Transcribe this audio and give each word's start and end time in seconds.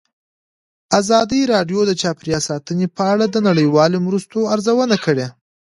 ازادي 0.99 1.41
راډیو 1.53 1.79
د 1.85 1.91
چاپیریال 2.01 2.43
ساتنه 2.49 2.85
په 2.97 3.03
اړه 3.13 3.25
د 3.29 3.37
نړیوالو 3.47 3.97
مرستو 4.07 4.39
ارزونه 4.53 4.95
کړې. 5.05 5.27